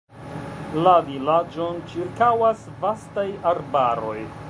[0.87, 4.21] La vilaĝon ĉirkaŭas vastaj arbaroj.